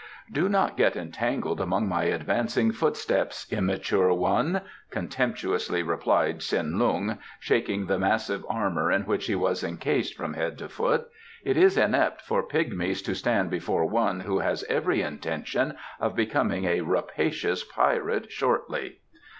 [0.31, 7.85] "Do not get entangled among my advancing footsteps, immature one," contemptuously replied Tsin Lung, shaking
[7.85, 11.07] the massive armour in which he was encased from head to foot.
[11.43, 16.65] "It is inept for pigmies to stand before one who has every intention of becoming
[16.65, 19.01] a rapacious pirate shortly."